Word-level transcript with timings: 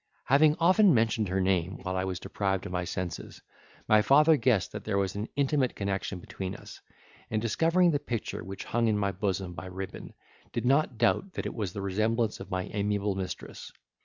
Having 0.25 0.55
often 0.59 0.95
mentioned 0.95 1.27
her 1.29 1.39
name 1.39 1.77
while 1.83 1.95
I 1.95 2.05
was 2.05 2.19
deprived 2.19 2.65
of 2.65 2.71
my 2.71 2.85
senses, 2.85 3.39
my 3.87 4.01
father 4.01 4.35
guessed 4.35 4.71
that 4.71 4.83
there 4.83 4.97
was 4.97 5.15
an 5.15 5.27
intimate 5.35 5.75
connection 5.75 6.17
between 6.17 6.55
us, 6.55 6.81
and 7.29 7.39
discovering 7.39 7.91
the 7.91 7.99
picture 7.99 8.43
which 8.43 8.63
hung 8.63 8.87
in 8.87 8.97
my 8.97 9.11
bosom 9.11 9.53
by 9.53 9.67
ribbon, 9.67 10.15
did 10.53 10.65
not 10.65 10.97
doubt 10.97 11.33
that 11.33 11.45
it 11.45 11.53
was 11.53 11.73
the 11.73 11.81
resemblance 11.83 12.39
of 12.39 12.49
my 12.49 12.63
amiable 12.73 13.13
mistress. 13.13 13.71